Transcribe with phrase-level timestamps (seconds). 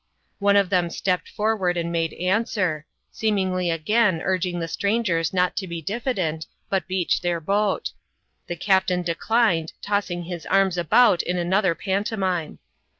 [0.39, 5.67] One of them stepped forward and made answer, seemingly again urging the strangers not to
[5.67, 7.91] be diffident, but beach their boat.
[8.47, 12.57] The captain declined, tossing his arms about in another pantomime.